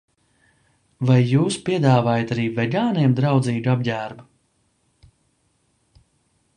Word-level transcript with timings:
Vai 1.09 1.17
jūs 1.31 1.57
piedāvājat 1.67 2.33
arī 2.37 2.47
vegāniem 2.61 3.15
draudzīgu 3.21 3.73
apģērbu? 3.75 4.27